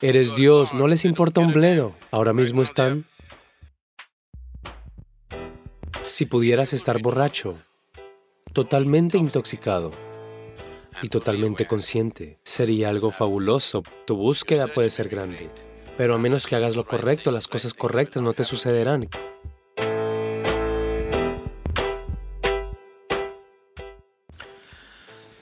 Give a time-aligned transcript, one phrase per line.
[0.00, 1.92] Eres Dios, no les importa un bledo.
[2.12, 3.04] Ahora mismo están...
[6.06, 7.58] Si pudieras estar borracho,
[8.52, 9.90] totalmente intoxicado
[11.02, 13.82] y totalmente consciente, sería algo fabuloso.
[14.06, 15.50] Tu búsqueda puede ser grande,
[15.96, 19.08] pero a menos que hagas lo correcto, las cosas correctas no te sucederán.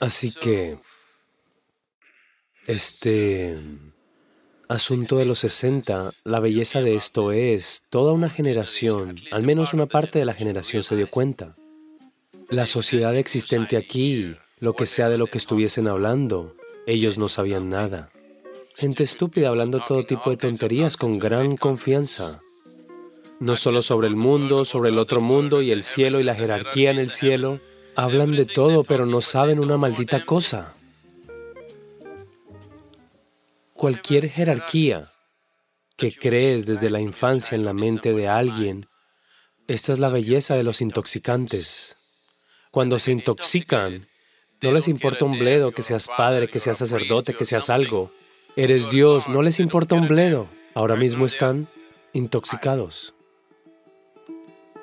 [0.00, 0.78] Así que,
[2.66, 3.58] este
[4.68, 9.86] asunto de los 60, la belleza de esto es, toda una generación, al menos una
[9.86, 11.56] parte de la generación se dio cuenta.
[12.48, 16.54] La sociedad existente aquí, lo que sea de lo que estuviesen hablando,
[16.86, 18.10] ellos no sabían nada.
[18.74, 22.40] Gente estúpida hablando todo tipo de tonterías con gran confianza.
[23.40, 26.90] No solo sobre el mundo, sobre el otro mundo y el cielo y la jerarquía
[26.90, 27.60] en el cielo.
[27.94, 30.74] Hablan de todo, pero no saben una maldita cosa
[33.86, 35.12] cualquier jerarquía
[35.96, 38.88] que crees desde la infancia en la mente de alguien,
[39.68, 42.26] esta es la belleza de los intoxicantes.
[42.72, 44.08] Cuando se intoxican,
[44.60, 48.10] no les importa un bledo que seas padre, que seas sacerdote, que seas algo.
[48.56, 50.48] Eres Dios, no les importa un bledo.
[50.74, 51.68] Ahora mismo están
[52.12, 53.14] intoxicados.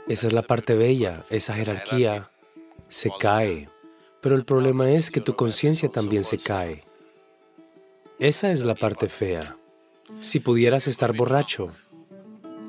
[0.07, 2.31] Esa es la parte bella, esa jerarquía
[2.87, 3.67] se cae.
[4.21, 6.85] Pero el problema es que tu conciencia también se cae.
[8.19, 9.41] Esa es la parte fea.
[10.19, 11.71] Si pudieras estar borracho,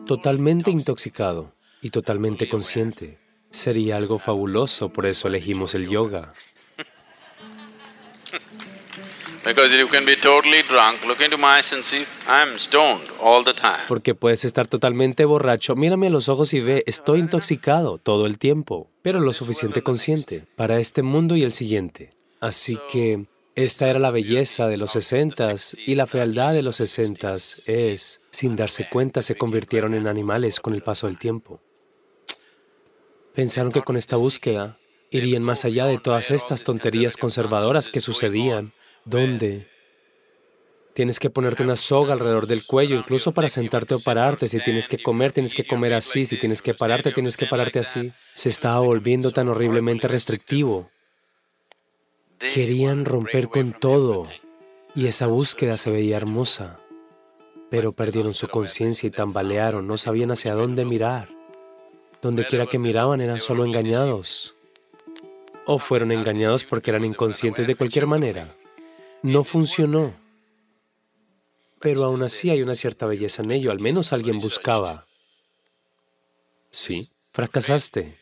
[0.07, 3.19] totalmente intoxicado y totalmente consciente,
[3.51, 6.33] sería algo fabuloso, por eso elegimos el yoga.
[13.89, 15.77] Porque puedes estar totalmente borracho.
[15.77, 20.47] Mírame a los ojos y ve, estoy intoxicado todo el tiempo, pero lo suficiente consciente
[20.57, 22.09] para este mundo y el siguiente.
[22.41, 27.69] Así que esta era la belleza de los sesentas y la fealdad de los sesentas
[27.69, 31.61] es, sin darse cuenta, se convirtieron en animales con el paso del tiempo.
[33.33, 34.79] Pensaron que con esta búsqueda
[35.11, 38.73] irían más allá de todas estas tonterías conservadoras que sucedían,
[39.05, 39.69] donde
[40.95, 44.49] tienes que ponerte una soga alrededor del cuello, incluso para sentarte o pararte.
[44.49, 46.25] Si tienes que comer, tienes que comer así.
[46.25, 48.13] Si tienes que pararte, tienes que pararte así.
[48.35, 50.91] Se estaba volviendo tan horriblemente restrictivo
[52.53, 54.29] Querían romper con todo
[54.95, 56.79] y esa búsqueda se veía hermosa,
[57.71, 61.29] pero perdieron su conciencia y tambalearon, no sabían hacia dónde mirar.
[62.21, 64.55] Donde quiera que miraban eran solo engañados.
[65.67, 68.49] O fueron engañados porque eran inconscientes de cualquier manera.
[69.23, 70.15] No funcionó.
[71.81, 75.05] Pero aún así hay una cierta belleza en ello, al menos alguien buscaba.
[76.71, 78.17] Sí, fracasaste.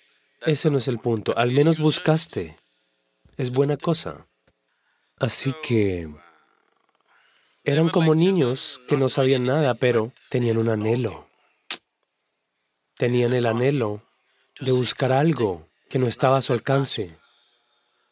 [0.44, 2.56] Ese no es el punto, al menos buscaste
[3.43, 4.25] es buena cosa.
[5.19, 6.09] Así que
[7.65, 11.27] eran como niños que no sabían nada, pero tenían un anhelo.
[12.97, 14.01] Tenían el anhelo
[14.61, 17.17] de buscar algo que no estaba a su alcance.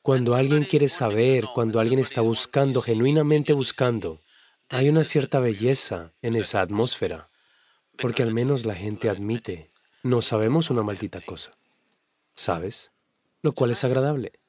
[0.03, 4.21] Cuando alguien quiere saber, cuando alguien está buscando, genuinamente buscando,
[4.69, 7.29] hay una cierta belleza en esa atmósfera,
[7.99, 9.71] porque al menos la gente admite,
[10.03, 11.53] no sabemos una maldita cosa,
[12.35, 12.91] ¿sabes?
[13.43, 14.40] Lo cual es agradable.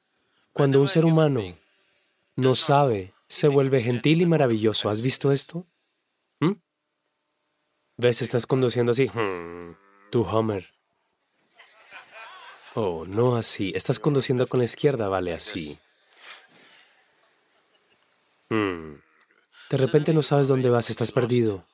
[0.52, 1.58] Cuando un ser humano
[2.36, 4.90] no sabe, se vuelve gentil y maravilloso.
[4.90, 5.66] ¿Has visto esto?
[6.40, 6.52] ¿Mm?
[7.96, 8.22] ¿Ves?
[8.22, 9.10] Estás conduciendo así.
[10.10, 10.68] Tu Homer.
[12.74, 13.72] Oh, no así.
[13.74, 15.78] Estás conduciendo con la izquierda, vale, así.
[18.48, 18.96] Hmm.
[19.70, 21.66] De repente no sabes dónde vas, estás perdido.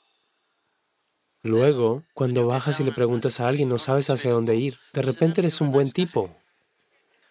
[1.42, 4.78] Luego, cuando bajas y le preguntas a alguien, no sabes hacia dónde ir.
[4.92, 6.36] De repente eres un buen tipo.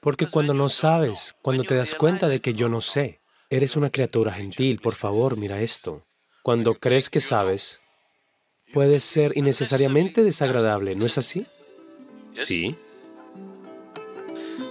[0.07, 3.19] Porque cuando no sabes, cuando te das cuenta de que yo no sé,
[3.49, 6.01] eres una criatura gentil, por favor, mira esto.
[6.43, 7.81] Cuando crees que sabes,
[8.71, 11.45] puede ser innecesariamente desagradable, ¿no es así?
[12.31, 12.77] Sí.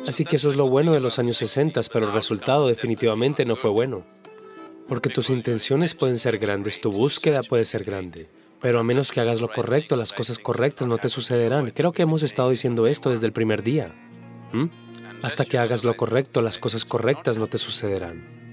[0.09, 3.57] Así que eso es lo bueno de los años 60, pero el resultado definitivamente no
[3.57, 4.07] fue bueno.
[4.89, 9.21] Porque tus intenciones pueden ser grandes, tu búsqueda puede ser grande, pero a menos que
[9.21, 11.73] hagas lo correcto, las cosas correctas no te sucederán.
[11.73, 13.93] Creo que hemos estado diciendo esto desde el primer día.
[14.55, 14.86] ¿Mm?
[15.23, 18.46] Hasta que hagas lo correcto, las cosas correctas no te sucederán.